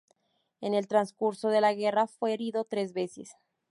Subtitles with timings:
[0.61, 3.35] En el transcurso de la guerra fue herido tres veces.